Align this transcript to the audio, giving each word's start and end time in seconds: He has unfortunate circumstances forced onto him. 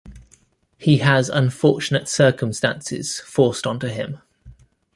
He 0.79 0.97
has 0.97 1.29
unfortunate 1.29 2.09
circumstances 2.09 3.19
forced 3.19 3.67
onto 3.67 3.85
him. 3.85 4.17